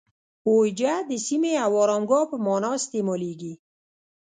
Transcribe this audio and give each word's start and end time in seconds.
اویجه 0.49 0.93
د 1.09 1.11
سیمې 1.27 1.53
او 1.65 1.71
آرامګاه 1.83 2.25
په 2.31 2.37
معنی 2.45 2.69
استعمالیږي. 2.79 3.53